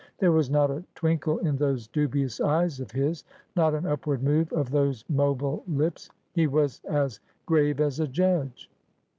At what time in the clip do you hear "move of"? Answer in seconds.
4.23-4.71